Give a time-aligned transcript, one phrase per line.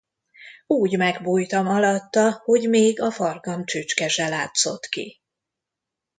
[0.67, 5.21] Úgy megbújtam alatta, hogy még a farkam csücske se látszott ki.